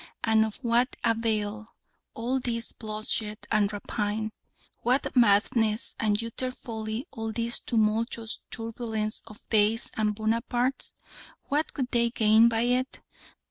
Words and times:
And 0.23 0.43
of 0.43 0.55
what 0.63 0.95
avail 1.03 1.75
all 2.15 2.39
this 2.39 2.71
bloodshed 2.71 3.37
and 3.51 3.71
rapine? 3.71 4.31
What 4.81 5.15
madness 5.15 5.95
and 5.99 6.17
utter 6.23 6.49
folly 6.49 7.05
all 7.11 7.31
this 7.31 7.59
tumultuous 7.59 8.39
turbulence 8.49 9.21
of 9.27 9.47
Beys 9.49 9.91
and 9.95 10.15
Bonapartes! 10.15 10.95
What 11.49 11.75
could 11.75 11.91
they 11.91 12.09
gain 12.09 12.49
by 12.49 12.61
it? 12.61 13.01